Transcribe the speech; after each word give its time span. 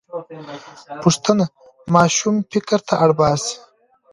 پوښتنه 1.03 1.45
ماشوم 1.93 2.35
فکر 2.51 2.79
ته 2.87 2.93
اړ 3.03 3.11
باسي. 3.19 3.55